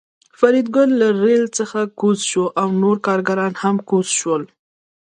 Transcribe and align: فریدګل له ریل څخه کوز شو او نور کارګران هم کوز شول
فریدګل 0.39 0.89
له 1.01 1.07
ریل 1.23 1.45
څخه 1.57 1.79
کوز 1.99 2.19
شو 2.31 2.45
او 2.61 2.67
نور 2.81 2.97
کارګران 3.07 3.53
هم 3.61 3.75
کوز 3.89 4.07
شول 4.19 4.43